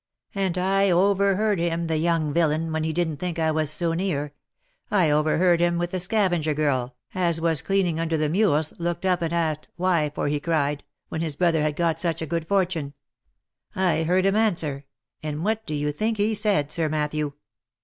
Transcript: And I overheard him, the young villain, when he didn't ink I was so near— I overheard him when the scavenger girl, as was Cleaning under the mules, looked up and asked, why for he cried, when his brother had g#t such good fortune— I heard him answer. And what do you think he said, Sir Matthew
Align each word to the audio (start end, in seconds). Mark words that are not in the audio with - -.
And 0.33 0.57
I 0.57 0.89
overheard 0.89 1.59
him, 1.59 1.85
the 1.85 1.97
young 1.97 2.33
villain, 2.33 2.71
when 2.71 2.83
he 2.83 2.91
didn't 2.91 3.21
ink 3.21 3.37
I 3.37 3.51
was 3.51 3.69
so 3.69 3.93
near— 3.93 4.33
I 4.89 5.11
overheard 5.11 5.59
him 5.59 5.77
when 5.77 5.89
the 5.89 5.99
scavenger 5.99 6.55
girl, 6.55 6.95
as 7.13 7.39
was 7.39 7.61
Cleaning 7.61 7.99
under 7.99 8.17
the 8.17 8.27
mules, 8.27 8.73
looked 8.79 9.05
up 9.05 9.21
and 9.21 9.31
asked, 9.31 9.67
why 9.75 10.11
for 10.15 10.27
he 10.27 10.39
cried, 10.39 10.83
when 11.09 11.21
his 11.21 11.35
brother 11.35 11.61
had 11.61 11.77
g#t 11.77 11.99
such 11.99 12.27
good 12.27 12.47
fortune— 12.47 12.95
I 13.91 14.01
heard 14.01 14.25
him 14.25 14.35
answer. 14.35 14.85
And 15.21 15.43
what 15.43 15.67
do 15.67 15.75
you 15.75 15.91
think 15.91 16.17
he 16.17 16.33
said, 16.33 16.71
Sir 16.71 16.89
Matthew 16.89 17.33